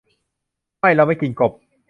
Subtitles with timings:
[0.79, 1.51] ไม่ เราไม่กินกบ